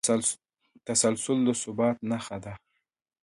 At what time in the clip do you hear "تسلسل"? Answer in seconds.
0.87-1.37